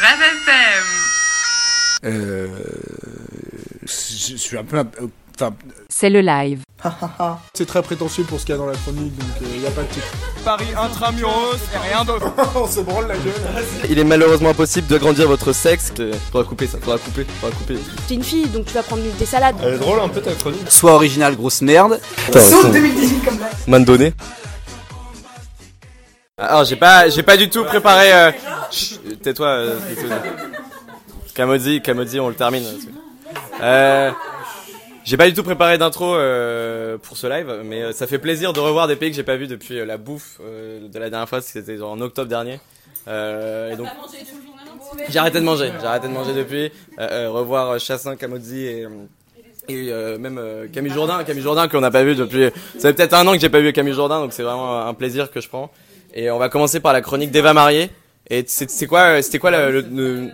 [0.00, 0.84] Rêve FM.
[2.04, 2.48] Euh,
[3.82, 4.82] je suis un peu.
[5.38, 5.54] Enfin,
[5.88, 6.60] C'est le live.
[7.54, 9.70] C'est très prétentieux pour ce qu'il y a dans la chronique, donc il n'y a
[9.70, 10.06] pas de titre.
[10.44, 12.30] Paris intramuros et rien d'autre.
[12.54, 13.32] On se branle la gueule.
[13.88, 15.92] Il est malheureusement impossible d'agrandir votre sexe.
[16.30, 17.78] Faudra couper ça, faudra couper, faudra couper.
[18.06, 19.56] T'es une fille, donc tu vas prendre des salades.
[19.62, 20.70] Elle est drôle un peu ta chronique.
[20.70, 21.98] soit original, grosse merde.
[22.32, 23.48] Saute 2018 comme là.
[23.66, 24.12] Man donné.
[26.38, 28.12] Alors j'ai pas, j'ai pas du tout préparé.
[28.12, 28.30] Euh...
[29.22, 29.46] Tais-toi.
[29.46, 29.78] Euh.
[31.34, 32.62] Kamodzi, Kamodzi, on le termine.
[33.62, 34.10] Euh,
[35.02, 38.60] j'ai pas du tout préparé d'intro euh, pour ce live, mais ça fait plaisir de
[38.60, 41.80] revoir des pays que j'ai pas vus depuis la bouffe de la dernière fois, c'était
[41.80, 42.60] en octobre dernier.
[43.06, 43.88] Donc
[45.08, 46.70] j'ai arrêté de manger, j'ai de manger depuis.
[46.98, 48.66] Revoir Chassin, Kamodzi
[49.68, 52.50] et même Camille Jourdain, Camille Jourdain qu'on n'a pas vu depuis.
[52.78, 54.92] Ça fait peut-être un an que j'ai pas vu Camille Jourdain, donc c'est vraiment un
[54.92, 55.70] plaisir que je prends.
[56.18, 57.90] Et on va commencer par la chronique d'Eva Marié.
[58.30, 60.32] Et c'est c'est quoi, euh, c'était quoi le, le- le-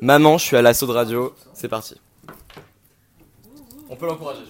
[0.00, 1.34] Maman, je suis à l'assaut de radio.
[1.52, 2.00] C'est parti.
[3.90, 4.40] On peut l'encourager.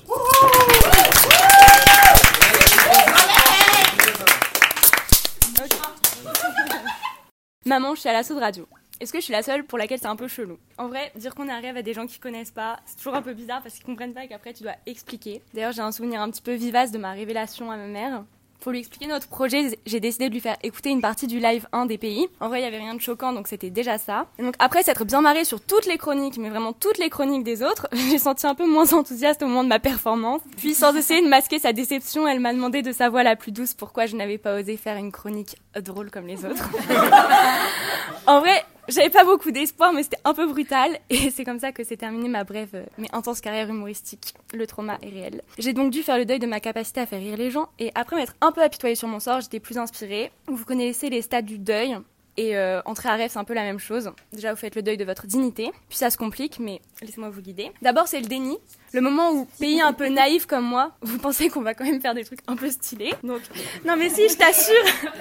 [7.64, 8.66] Maman, je suis à l'assaut de radio.
[9.00, 10.58] Est-ce que je suis la seule pour laquelle c'est un peu chelou?
[10.78, 13.34] En vrai, dire qu'on arrive à des gens qui connaissent pas, c'est toujours un peu
[13.34, 15.42] bizarre parce qu'ils comprennent pas et qu'après tu dois expliquer.
[15.54, 18.25] D'ailleurs, j'ai un souvenir un petit peu vivace de ma révélation à ma mère.
[18.62, 21.66] Pour lui expliquer notre projet, j'ai décidé de lui faire écouter une partie du live
[21.72, 22.28] 1 des pays.
[22.38, 24.27] En vrai, il y avait rien de choquant, donc c'était déjà ça.
[24.38, 27.64] Donc après s'être bien marré sur toutes les chroniques, mais vraiment toutes les chroniques des
[27.64, 30.42] autres, j'ai senti un peu moins enthousiaste au moment de ma performance.
[30.58, 33.50] Puis sans essayer de masquer sa déception, elle m'a demandé de sa voix la plus
[33.50, 36.69] douce pourquoi je n'avais pas osé faire une chronique drôle comme les autres.
[38.26, 40.98] En vrai, j'avais pas beaucoup d'espoir, mais c'était un peu brutal.
[41.11, 44.34] Et c'est comme ça que s'est terminée ma brève euh, mais intense carrière humoristique.
[44.55, 45.42] Le trauma est réel.
[45.58, 47.69] J'ai donc dû faire le deuil de ma capacité à faire rire les gens.
[47.78, 50.33] Et après m'être un peu apitoyée sur mon sort, j'étais plus inspirée.
[50.47, 51.97] Vous connaissez les stades du deuil.
[52.36, 54.11] Et euh, entrer à rêve, c'est un peu la même chose.
[54.33, 55.70] Déjà, vous faites le deuil de votre dignité.
[55.88, 57.70] Puis ça se complique, mais laissez-moi vous guider.
[57.83, 58.56] D'abord, c'est le déni.
[58.92, 62.00] Le moment où, pays un peu naïf comme moi, vous pensez qu'on va quand même
[62.00, 63.15] faire des trucs un peu stylés.
[63.22, 63.41] Donc,
[63.87, 64.75] non mais si, je t'assure,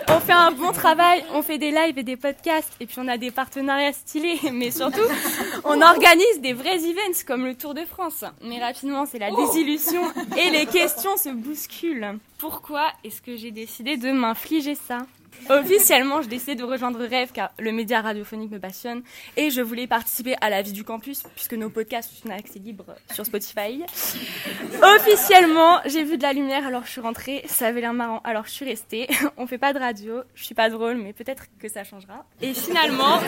[0.10, 3.08] on fait un bon travail, on fait des lives et des podcasts, et puis on
[3.08, 5.00] a des partenariats stylés, mais surtout,
[5.64, 8.26] on organise des vrais events comme le Tour de France.
[8.42, 10.04] Mais rapidement, c'est la désillusion
[10.38, 12.20] et les questions se bousculent.
[12.40, 14.98] Pourquoi est-ce que j'ai décidé de m'infliger ça?
[15.50, 19.02] Officiellement, je décide de rejoindre Rêve car le média radiophonique me passionne
[19.38, 22.86] et je voulais participer à la vie du campus puisque nos podcasts sont accès libre
[23.14, 23.84] sur Spotify.
[24.82, 28.46] Officiellement, j'ai vu de la lumière alors je suis rentrée, ça avait l'air marrant alors
[28.46, 29.08] je suis restée.
[29.38, 32.26] On fait pas de radio, je suis pas drôle mais peut-être que ça changera.
[32.42, 33.20] Et finalement,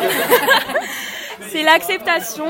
[1.50, 2.46] c'est l'acceptation.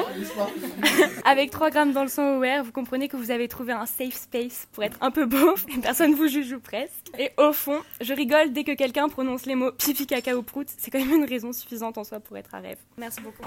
[1.26, 4.16] Avec 3 grammes dans le sang aware, vous comprenez que vous avez trouvé un safe
[4.16, 6.92] space pour être un peu beauf et personne vous juge ou presque.
[7.18, 10.68] Et au fond, je rigole dès que quelqu'un prononce les mots pipi, caca ou prout.
[10.78, 12.78] C'est quand même une raison suffisante en soi pour être à rêve.
[12.98, 13.44] Merci beaucoup.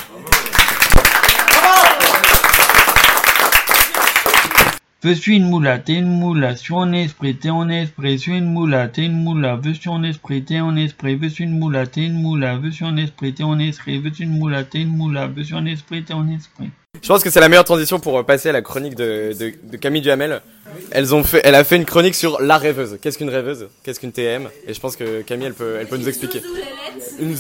[5.15, 8.89] Suis une moula, t'es une moula, suis en esprit, t'es en esprit, suis une moula,
[8.89, 12.05] t'es une moula, je suis en esprit, t'es en esprit, je suis une moula, t'es
[12.07, 14.97] une moula, je suis en esprit, t'es en esprit, je suis une moula, t'es une
[14.97, 16.71] moula, je suis en esprit, t'es en esprit.
[17.03, 19.53] Je pense que c'est la meilleure transition pour euh, passer à la chronique de, de,
[19.71, 20.41] de Camille Duhamel.
[20.91, 22.99] Elles ont fait, elle a fait une chronique sur la rêveuse.
[23.03, 23.69] Qu'est-ce qu'une rêveuse?
[23.85, 26.41] Qu'est-ce qu'une TM Et je pense que Camille, elle peut, elle peut nous expliquer.
[27.21, 27.37] Une-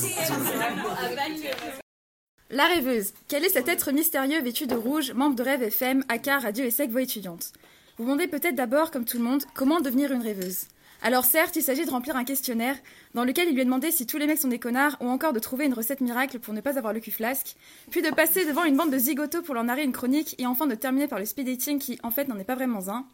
[2.48, 3.12] La rêveuse.
[3.26, 6.70] Quel est cet être mystérieux vêtu de rouge, membre de Rêve FM, aka Radio et
[6.70, 7.52] Sec Voix étudiante?
[7.98, 10.66] Vous demandez peut-être d'abord, comme tout le monde, comment devenir une rêveuse.
[11.02, 12.76] Alors certes, il s'agit de remplir un questionnaire
[13.14, 15.32] dans lequel il lui est demandé si tous les mecs sont des connards ou encore
[15.32, 17.56] de trouver une recette miracle pour ne pas avoir le cul flasque,
[17.90, 20.68] puis de passer devant une bande de zigotos pour leur narrer une chronique et enfin
[20.68, 23.06] de terminer par le speed dating qui en fait n'en est pas vraiment un.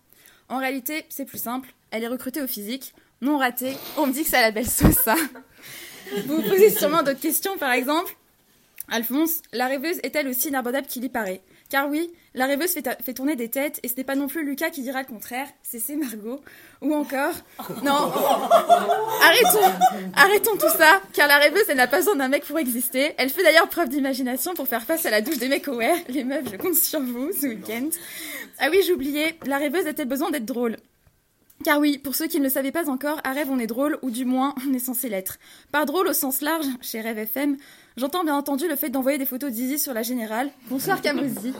[0.50, 4.24] En réalité, c'est plus simple, elle est recrutée au physique, non ratée, on me dit
[4.24, 5.16] que à la belle sauce ça.
[6.26, 8.14] Vous vous posez sûrement d'autres questions par exemple
[8.90, 13.14] Alphonse, la rêveuse est-elle aussi inabordable qu'il y paraît Car oui, la rêveuse fait, fait
[13.14, 15.78] tourner des têtes et ce n'est pas non plus Lucas qui dira le contraire, c'est
[15.78, 16.40] c'est Margot.
[16.80, 17.34] Ou encore...
[17.82, 18.12] Non
[19.22, 19.72] Arrêtons
[20.14, 23.14] Arrêtons tout ça, car la rêveuse, elle n'a pas besoin d'un mec pour exister.
[23.18, 25.96] Elle fait d'ailleurs preuve d'imagination pour faire face à la douche des mecs aware.
[26.08, 27.88] Les meufs, je compte sur vous ce week-end.
[28.58, 30.76] Ah oui, j'oubliais, la rêveuse a-t-elle besoin d'être drôle?
[31.62, 33.98] Car oui, pour ceux qui ne le savaient pas encore, à Rêve on est drôle,
[34.02, 35.38] ou du moins on est censé l'être.
[35.70, 37.56] Par drôle au sens large, chez Rêve FM,
[37.96, 40.50] j'entends bien entendu le fait d'envoyer des photos d'Izzy sur la générale.
[40.68, 41.54] Bonsoir Camozzi.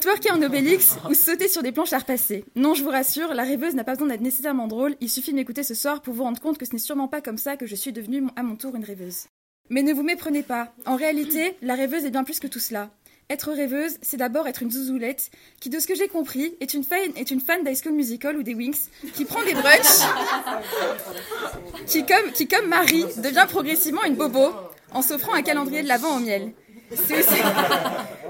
[0.00, 2.44] Twerker en Obélix ou sauter sur des planches à repasser.
[2.56, 5.36] Non, je vous rassure, la rêveuse n'a pas besoin d'être nécessairement drôle, il suffit de
[5.36, 7.66] m'écouter ce soir pour vous rendre compte que ce n'est sûrement pas comme ça que
[7.66, 9.26] je suis devenue à mon tour une rêveuse.
[9.68, 12.90] Mais ne vous méprenez pas, en réalité, la rêveuse est bien plus que tout cela.
[13.30, 16.82] Être rêveuse, c'est d'abord être une zouzoulette qui, de ce que j'ai compris, est une
[16.82, 17.60] fan, est une fan
[17.92, 20.02] Musical ou des Wings, qui prend des brunchs,
[21.86, 24.52] qui comme Marie devient progressivement une bobo.
[24.92, 26.52] En s'offrant un calendrier de l'Avent au miel.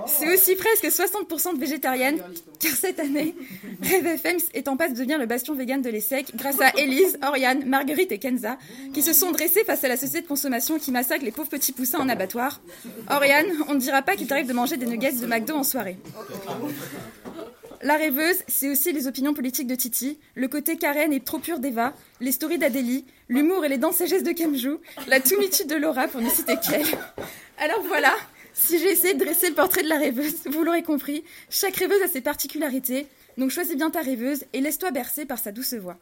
[0.07, 2.23] C'est aussi, presque 60% de végétariennes,
[2.59, 3.35] car cette année,
[3.83, 4.21] Rêve
[4.53, 8.12] est en passe de devenir le bastion vegan de l'ESSEC grâce à Élise, Oriane, Marguerite
[8.12, 8.59] et Kenza,
[8.93, 11.73] qui se sont dressées face à la société de consommation qui massacre les pauvres petits
[11.73, 12.61] poussins en abattoir.
[13.09, 15.97] Oriane, on ne dira pas qu'il t'arrive de manger des nuggets de McDo en soirée.
[17.82, 21.61] La rêveuse, c'est aussi les opinions politiques de Titi, le côté Karen et trop pur
[21.61, 26.06] d'Eva, les stories d'Adélie, l'humour et les danses et de Kamjou, la toumitude de Laura
[26.06, 26.85] pour ne citer qu'elle.
[27.56, 28.15] Alors voilà,
[28.53, 32.03] si j'ai essayé de dresser le portrait de la rêveuse, vous l'aurez compris, chaque rêveuse
[32.03, 33.06] a ses particularités,
[33.38, 35.97] donc choisis bien ta rêveuse et laisse-toi bercer par sa douce voix.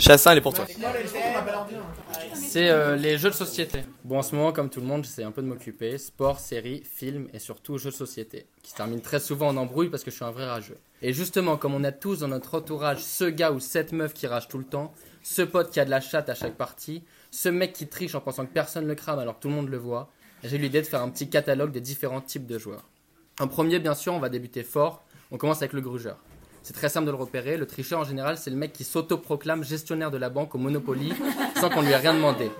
[0.00, 0.66] Chassin, elle est pour toi.
[2.34, 3.82] C'est euh, les jeux de société.
[4.04, 5.98] Bon, en ce moment, comme tout le monde, j'essaie un peu de m'occuper.
[5.98, 8.46] Sport, séries, films et surtout jeux de société.
[8.62, 10.78] Qui se terminent très souvent en embrouille parce que je suis un vrai rageux.
[11.02, 14.26] Et justement, comme on a tous dans notre entourage ce gars ou cette meuf qui
[14.26, 14.92] rage tout le temps,
[15.22, 18.20] ce pote qui a de la chatte à chaque partie, ce mec qui triche en
[18.20, 20.10] pensant que personne le crame alors que tout le monde le voit,
[20.42, 22.88] j'ai eu l'idée de faire un petit catalogue des différents types de joueurs.
[23.38, 25.04] En premier, bien sûr, on va débuter fort.
[25.30, 26.18] On commence avec le grugeur.
[26.62, 27.56] C'est très simple de le repérer.
[27.56, 31.12] Le tricheur, en général, c'est le mec qui s'autoproclame gestionnaire de la banque au Monopoly
[31.60, 32.50] sans qu'on lui ait rien demandé.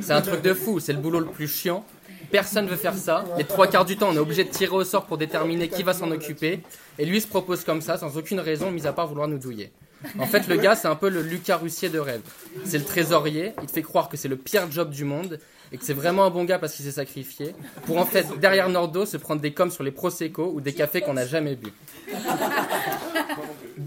[0.00, 0.80] C'est un truc de fou.
[0.80, 1.84] C'est le boulot le plus chiant.
[2.30, 3.24] Personne veut faire ça.
[3.38, 5.82] Les trois quarts du temps, on est obligé de tirer au sort pour déterminer qui
[5.82, 6.60] va s'en occuper.
[6.98, 9.70] Et lui se propose comme ça, sans aucune raison, mis à part vouloir nous douiller.
[10.18, 12.20] En fait, le gars, c'est un peu le Lucas Russier de rêve.
[12.64, 13.52] C'est le trésorier.
[13.62, 15.38] Il te fait croire que c'est le pire job du monde
[15.72, 17.54] et que c'est vraiment un bon gars parce qu'il s'est sacrifié.
[17.86, 21.00] Pour en fait, derrière Nordo, se prendre des coms sur les Prosecco ou des cafés
[21.00, 21.72] qu'on n'a jamais bu.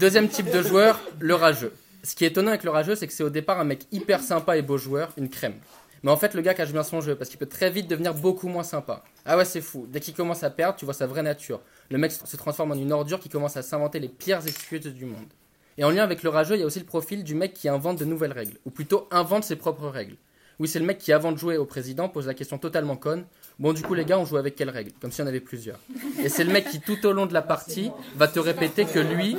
[0.00, 1.74] Deuxième type de joueur, le rageux.
[2.04, 4.22] Ce qui est étonnant avec le rageux, c'est que c'est au départ un mec hyper
[4.22, 5.56] sympa et beau joueur, une crème.
[6.02, 8.14] Mais en fait, le gars cache bien son jeu parce qu'il peut très vite devenir
[8.14, 9.04] beaucoup moins sympa.
[9.26, 9.86] Ah ouais, c'est fou.
[9.86, 11.60] Dès qu'il commence à perdre, tu vois sa vraie nature.
[11.90, 15.04] Le mec se transforme en une ordure qui commence à s'inventer les pires excuses du
[15.04, 15.28] monde.
[15.76, 17.68] Et en lien avec le rageux, il y a aussi le profil du mec qui
[17.68, 20.16] invente de nouvelles règles, ou plutôt invente ses propres règles.
[20.60, 23.24] Oui, c'est le mec qui, avant de jouer au président, pose la question totalement conne.
[23.58, 25.40] Bon, du coup, les gars, on joue avec quelles règles Comme s'il y en avait
[25.40, 25.78] plusieurs.
[26.22, 28.98] Et c'est le mec qui, tout au long de la partie, va te répéter que
[28.98, 29.36] lui,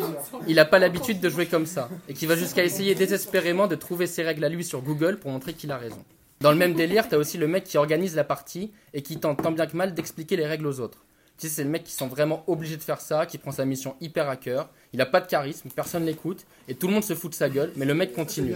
[0.47, 1.89] il n'a pas l'habitude de jouer comme ça.
[2.09, 5.29] Et qui va jusqu'à essayer désespérément de trouver ses règles à lui sur Google pour
[5.29, 6.03] montrer qu'il a raison.
[6.39, 9.44] Dans le même délire, t'as aussi le mec qui organise la partie et qui tente
[9.44, 11.06] tant bien que mal d'expliquer les règles aux autres.
[11.38, 13.65] Tu sais, c'est le mec qui sent vraiment obligé de faire ça, qui prend sa
[13.65, 14.69] mission hyper à cœur.
[14.91, 17.47] Il a pas de charisme, personne l'écoute, et tout le monde se fout de sa
[17.47, 18.56] gueule, mais le mec continue.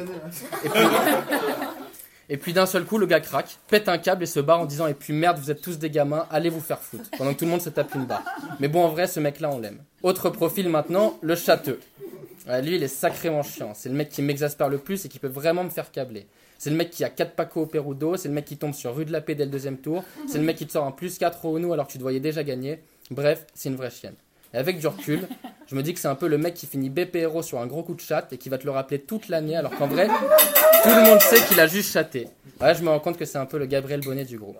[2.29, 4.65] Et puis d'un seul coup, le gars craque, pète un câble et se barre en
[4.65, 7.09] disant Et puis merde, vous êtes tous des gamins, allez vous faire foutre.
[7.17, 8.23] Pendant que tout le monde se tape une barre.
[8.59, 9.83] Mais bon, en vrai, ce mec-là, on l'aime.
[10.03, 11.79] Autre profil maintenant, le châteux.
[12.47, 13.73] Ouais, lui, il est sacrément chiant.
[13.73, 16.27] C'est le mec qui m'exaspère le plus et qui peut vraiment me faire câbler.
[16.57, 18.95] C'est le mec qui a 4 pacos au Perudo, c'est le mec qui tombe sur
[18.95, 20.91] rue de la Paix dès le deuxième tour, c'est le mec qui te sort un
[20.91, 22.81] plus 4 au nous alors que tu te voyais déjà gagner.
[23.11, 24.15] Bref, c'est une vraie chienne.
[24.53, 25.27] Et avec du recul,
[25.67, 27.81] je me dis que c'est un peu le mec qui finit BPRO sur un gros
[27.81, 30.89] coup de chat et qui va te le rappeler toute l'année alors qu'en vrai, tout
[30.89, 32.27] le monde sait qu'il a juste chaté.
[32.61, 34.59] Ouais, je me rends compte que c'est un peu le Gabriel Bonnet du groupe.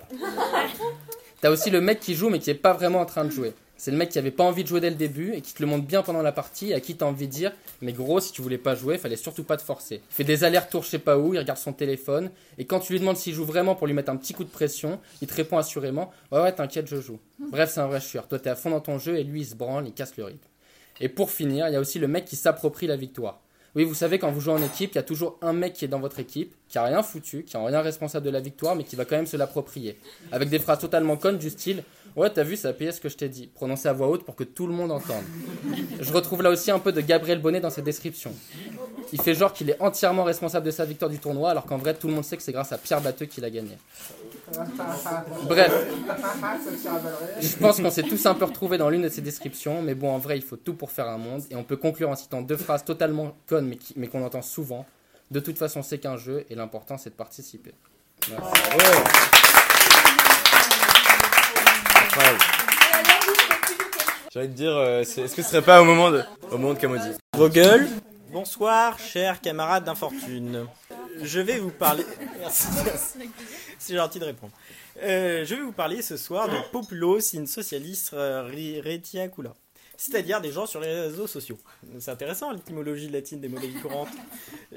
[1.42, 3.54] T'as aussi le mec qui joue mais qui est pas vraiment en train de jouer.
[3.78, 5.62] C'est le mec qui avait pas envie de jouer dès le début et qui te
[5.62, 7.52] le montre bien pendant la partie et à qui t'as envie de dire
[7.82, 10.02] Mais gros, si tu voulais pas jouer, fallait surtout pas te forcer.
[10.10, 12.94] Il fait des allers-retours je sais pas où, il regarde son téléphone et quand tu
[12.94, 15.36] lui demandes s'il joue vraiment pour lui mettre un petit coup de pression, il te
[15.36, 17.20] répond assurément Ouais, ouais, t'inquiète, je joue.
[17.52, 18.28] Bref, c'est un vrai chieur.
[18.28, 20.24] Toi, t'es à fond dans ton jeu et lui, il se branle, il casse le
[20.24, 20.48] rythme.
[21.02, 23.42] Et pour finir, il y a aussi le mec qui s'approprie la victoire.
[23.76, 25.84] Oui, vous savez, quand vous jouez en équipe, il y a toujours un mec qui
[25.84, 28.74] est dans votre équipe, qui a rien foutu, qui en rien responsable de la victoire,
[28.74, 29.98] mais qui va quand même se l'approprier.
[30.32, 31.84] Avec des phrases totalement connes du style
[32.16, 33.48] Ouais, t'as vu, ça a payé ce que je t'ai dit.
[33.48, 35.26] Prononcé à voix haute pour que tout le monde entende.
[36.00, 38.34] Je retrouve là aussi un peu de Gabriel Bonnet dans ses descriptions.
[39.12, 41.94] Il fait genre qu'il est entièrement responsable de sa victoire du tournoi, alors qu'en vrai,
[41.94, 43.78] tout le monde sait que c'est grâce à Pierre Batteux qu'il a gagné.
[45.48, 45.74] Bref,
[47.42, 50.12] je pense qu'on s'est tous un peu retrouvés dans l'une de ces descriptions, mais bon,
[50.14, 52.42] en vrai, il faut tout pour faire un monde, et on peut conclure en citant
[52.42, 54.86] deux phrases totalement connes, mais, qui- mais qu'on entend souvent.
[55.32, 57.74] De toute façon, c'est qu'un jeu, et l'important, c'est de participer.
[58.30, 58.44] Merci.
[61.96, 62.40] Incroyable.
[64.32, 66.58] J'ai envie de dire, euh, c'est- est-ce que ce serait pas au moment de, au
[66.58, 67.88] moment de Kamodi Vos gueules.
[68.32, 70.66] Bonsoir, chers camarades d'infortune.
[71.22, 72.06] Je vais vous parler.
[72.40, 72.68] Merci.
[73.80, 74.54] C'est gentil de répondre.
[75.02, 79.54] Euh, je vais vous parler ce soir de Populos in Socialis Retiacula.
[79.98, 81.58] C'est-à-dire des gens sur les réseaux sociaux.
[82.00, 84.10] C'est intéressant l'étymologie latine des mots de la vie courante.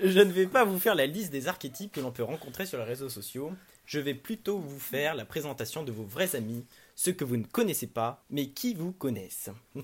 [0.00, 2.78] Je ne vais pas vous faire la liste des archétypes que l'on peut rencontrer sur
[2.78, 3.52] les réseaux sociaux.
[3.84, 6.64] Je vais plutôt vous faire la présentation de vos vrais amis,
[6.94, 9.50] ceux que vous ne connaissez pas, mais qui vous connaissent.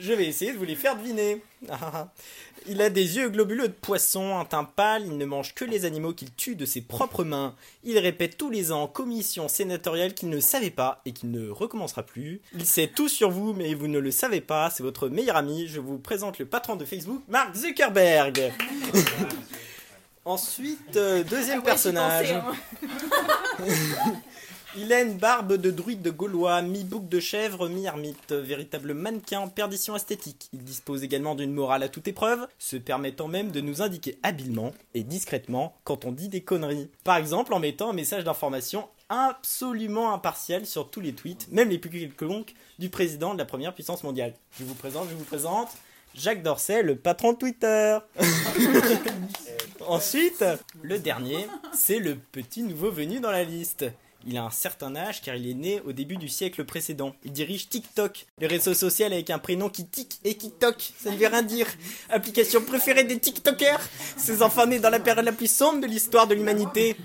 [0.00, 1.42] Je vais essayer de vous les faire deviner.
[2.66, 5.86] Il a des yeux globuleux de poisson, un teint pâle, il ne mange que les
[5.86, 7.54] animaux qu'il tue de ses propres mains.
[7.84, 11.48] Il répète tous les ans en commission sénatoriale qu'il ne savait pas et qu'il ne
[11.48, 12.42] recommencera plus.
[12.54, 15.68] Il sait tout sur vous, mais vous ne le savez pas, c'est votre meilleur ami.
[15.68, 18.52] Je vous présente le patron de Facebook, Mark Zuckerberg.
[20.26, 22.34] Ensuite, euh, deuxième personnage.
[24.76, 29.96] Il a une barbe de druide de gaulois, mi-bouc de chèvre, mi-ermite, véritable mannequin perdition
[29.96, 30.48] esthétique.
[30.52, 34.72] Il dispose également d'une morale à toute épreuve, se permettant même de nous indiquer habilement
[34.94, 36.88] et discrètement quand on dit des conneries.
[37.02, 41.78] Par exemple en mettant un message d'information absolument impartial sur tous les tweets, même les
[41.78, 44.34] plus quelconques, du président de la première puissance mondiale.
[44.56, 45.70] Je vous présente, je vous présente
[46.14, 47.98] Jacques Dorset, le patron de Twitter.
[49.88, 50.44] Ensuite,
[50.80, 53.86] le dernier, c'est le petit nouveau venu dans la liste.
[54.26, 57.14] Il a un certain âge car il est né au début du siècle précédent.
[57.24, 60.92] Il dirige TikTok, le réseau social avec un prénom qui tic et qui toque.
[61.02, 61.66] Ça ne veut rien dire.
[62.10, 63.80] Application préférée des TikTokers.
[64.16, 66.96] Ces enfants nés dans la période la plus sombre de l'histoire de l'humanité.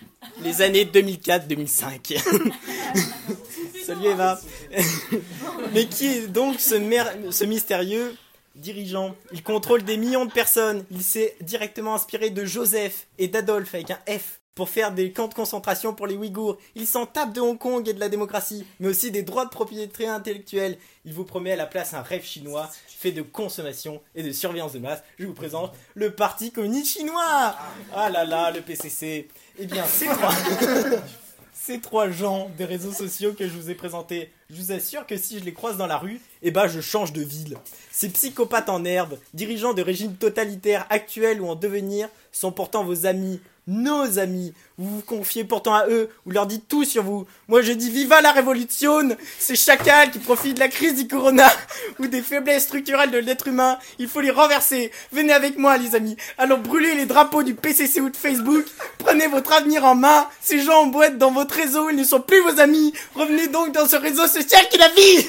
[0.41, 2.17] Les années 2004-2005.
[3.85, 4.39] Salut Eva.
[5.73, 8.15] Mais qui est donc ce, mystérieux
[8.55, 10.85] dirigeant Il contrôle des millions de personnes.
[10.91, 15.27] Il s'est directement inspiré de Joseph et d'Adolphe avec un F pour faire des camps
[15.27, 16.57] de concentration pour les Ouïghours.
[16.75, 19.49] Il s'en tape de Hong Kong et de la démocratie, mais aussi des droits de
[19.49, 20.77] propriété intellectuelle.
[21.03, 22.69] Il vous promet à la place un rêve chinois
[23.05, 25.03] fait de consommation et de surveillance de masse.
[25.19, 27.55] Je vous présente le Parti communiste chinois.
[27.93, 29.27] Ah là là, le PCC.
[29.59, 30.31] Eh bien, ces trois,
[31.65, 35.17] ces trois gens des réseaux sociaux que je vous ai présentés, je vous assure que
[35.17, 37.57] si je les croise dans la rue, eh ben je change de ville.
[37.91, 43.07] Ces psychopathes en herbe, dirigeants de régimes totalitaires actuels ou en devenir, sont pourtant vos
[43.07, 44.53] amis, nos amis.
[44.77, 47.25] Vous vous confiez pourtant à eux, vous leur dites tout sur vous.
[47.47, 51.49] Moi je dis viva la révolution Ces chacals qui profitent de la crise du corona
[51.99, 54.91] ou des faiblesses structurelles de l'être humain, il faut les renverser.
[55.11, 58.65] Venez avec moi les amis, allons brûler les drapeaux du PCC ou de Facebook.
[58.99, 60.27] Prenez votre avenir en main.
[60.41, 62.93] Ces gens en boîte dans votre réseau, ils ne sont plus vos amis.
[63.15, 65.27] Revenez donc dans ce réseau social qui la vie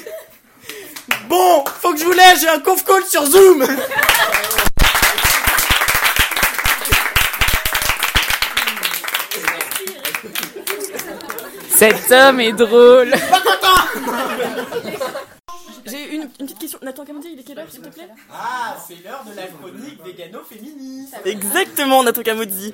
[1.29, 3.65] Bon, faut que je vous laisse, j'ai un conf call sur Zoom
[11.77, 13.13] Cet homme est drôle.
[15.85, 16.79] J'ai une, une petite question.
[16.81, 18.09] Nathan Camandi, il est quelle heure s'il te plaît?
[18.31, 22.73] Ah, c'est l'heure de la chronique végano-féministe Exactement, Nathan Camodi.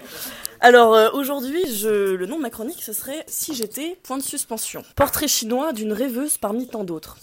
[0.62, 2.15] Alors euh, aujourd'hui, je...
[2.15, 4.83] le nom de ma chronique, ce serait Si j'étais, point de suspension.
[4.95, 7.17] Portrait chinois d'une rêveuse parmi tant d'autres.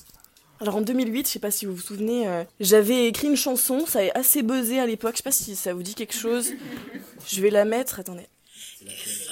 [0.60, 3.86] Alors en 2008, je sais pas si vous vous souvenez, euh, j'avais écrit une chanson,
[3.86, 6.52] ça a assez buzzé à l'époque, je sais pas si ça vous dit quelque chose.
[7.26, 8.26] Je vais la mettre, attendez.
[8.78, 9.29] C'est-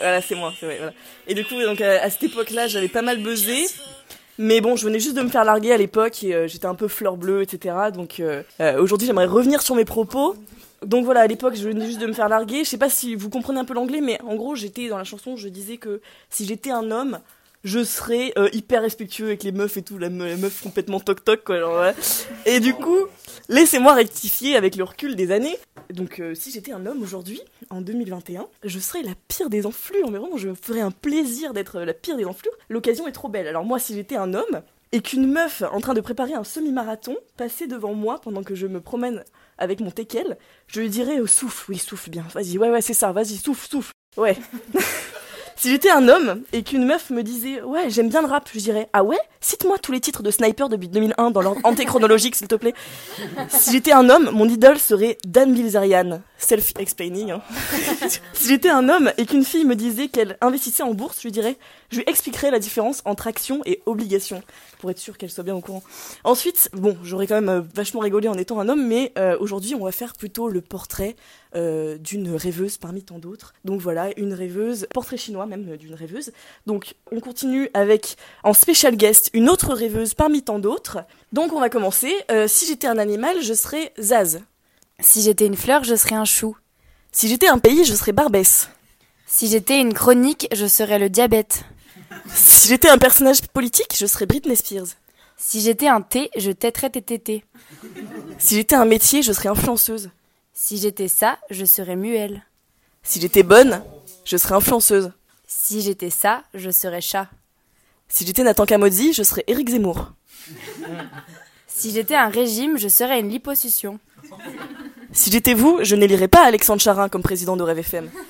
[0.00, 0.92] Voilà, c'est moi, c'est vrai, voilà.
[1.26, 3.66] Et du coup, donc à, à cette époque-là, j'avais pas mal buzzé.
[4.42, 6.74] Mais bon, je venais juste de me faire larguer à l'époque et euh, j'étais un
[6.74, 7.76] peu fleur bleue, etc.
[7.92, 10.34] Donc euh, euh, aujourd'hui, j'aimerais revenir sur mes propos.
[10.82, 12.64] Donc voilà, à l'époque, je venais juste de me faire larguer.
[12.64, 15.04] Je sais pas si vous comprenez un peu l'anglais, mais en gros, j'étais dans la
[15.04, 17.18] chanson, je disais que si j'étais un homme,
[17.64, 21.00] je serais euh, hyper respectueux avec les meufs et tout, la, me- la meuf complètement
[21.00, 21.92] toc toc quoi.
[22.46, 22.98] Et du coup,
[23.48, 25.58] laissez-moi rectifier avec le recul des années.
[25.92, 30.10] Donc euh, si j'étais un homme aujourd'hui, en 2021, je serais la pire des enflures.
[30.10, 32.52] Mais vraiment, je me ferais un plaisir d'être la pire des enflures.
[32.68, 33.46] L'occasion est trop belle.
[33.48, 34.62] Alors moi, si j'étais un homme
[34.92, 38.66] et qu'une meuf en train de préparer un semi-marathon passait devant moi pendant que je
[38.66, 39.22] me promène
[39.58, 40.36] avec mon teckel,
[40.66, 43.68] je lui dirais au souffle, oui souffle bien, vas-y, ouais ouais c'est ça, vas-y souffle
[43.68, 44.36] souffle, ouais.
[45.60, 48.60] Si j'étais un homme et qu'une meuf me disait ouais j'aime bien le rap, je
[48.60, 52.48] dirais ah ouais cite-moi tous les titres de Sniper depuis 2001 dans l'ordre antéchronologique s'il
[52.48, 52.72] te plaît.
[53.50, 57.30] Si j'étais un homme, mon idole serait Dan Bilzerian, self-explaining.
[57.30, 57.42] hein.
[58.32, 61.32] si j'étais un homme et qu'une fille me disait qu'elle investissait en bourse, je lui
[61.32, 61.56] dirais
[61.90, 64.42] je lui expliquerais la différence entre action et obligation
[64.78, 65.82] pour être sûr qu'elle soit bien au courant.
[66.24, 69.74] Ensuite, bon, j'aurais quand même euh, vachement rigolé en étant un homme, mais euh, aujourd'hui
[69.74, 71.16] on va faire plutôt le portrait
[71.56, 73.52] euh, d'une rêveuse parmi tant d'autres.
[73.64, 76.32] Donc voilà, une rêveuse, portrait chinois même d'une rêveuse.
[76.66, 80.98] Donc on continue avec en special guest une autre rêveuse parmi tant d'autres.
[81.32, 82.12] Donc on va commencer.
[82.46, 84.40] Si j'étais un animal, je serais Zaz.
[85.02, 86.56] Si j'étais une fleur, je serais un chou.
[87.12, 88.68] Si j'étais un pays, je serais Barbès.
[89.26, 91.64] Si j'étais une chronique, je serais le diabète.
[92.34, 94.86] Si j'étais un personnage politique, je serais Britney Spears.
[95.36, 97.44] Si j'étais un thé, je têterais tes tétés.
[98.38, 100.10] Si j'étais un métier, je serais influenceuse.
[100.52, 102.44] Si j'étais ça, je serais muelle.
[103.02, 103.82] Si j'étais bonne,
[104.24, 105.12] je serais influenceuse.
[105.46, 107.28] Si j'étais ça, je serais chat.
[108.08, 110.12] Si j'étais Nathan Camozzi, je serais Éric Zemmour.
[111.66, 113.98] Si j'étais un régime, je serais une liposuction.
[115.12, 118.10] Si j'étais vous, je n'élirais pas Alexandre Charin comme président de Rêve FM.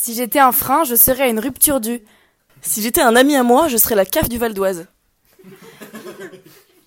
[0.00, 2.00] Si j'étais un frein, je serais une rupture du.
[2.62, 4.86] Si j'étais un ami à moi, je serais la CAF du Val d'Oise.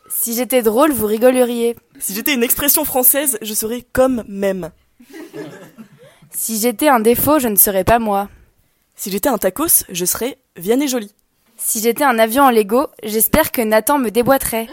[0.10, 1.75] Si j'étais drôle, vous rigoleriez.
[2.00, 4.72] Si j'étais une expression française, je serais comme même.
[6.32, 8.30] Si j'étais un défaut, je ne serais pas moi.
[8.96, 11.13] Si j'étais un tacos, je serais Vianney Jolie.
[11.58, 14.68] Si j'étais un avion en Lego, j'espère que Nathan me déboîterait.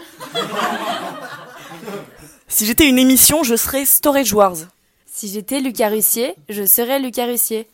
[2.51, 4.57] Si j'étais une émission, je serais Storage Wars.
[5.05, 7.67] Si j'étais Lucas Russier, je serais Lucas Russier.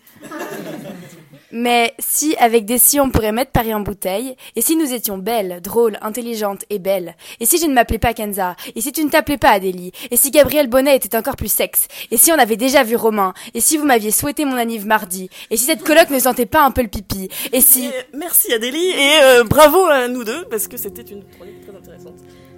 [1.54, 5.18] Mais si, avec des si, on pourrait mettre Paris en bouteille, et si nous étions
[5.18, 9.06] belles, drôles, intelligentes et belles, et si je ne m'appelais pas Kenza, et si tu
[9.06, 12.38] ne t'appelais pas Adélie, et si Gabriel Bonnet était encore plus sexe, et si on
[12.38, 15.84] avait déjà vu Romain, et si vous m'aviez souhaité mon anniv mardi, et si cette
[15.84, 17.86] coloc ne sentait pas un peu le pipi, et si...
[17.86, 21.78] Et merci Adélie et euh, bravo à nous deux parce que c'était une chronique très
[21.78, 22.16] intéressante.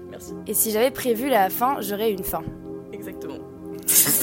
[0.10, 0.34] Merci.
[0.48, 2.44] Et si j'avais prévu la fin, j'aurais une fin.
[2.92, 3.40] Exactement.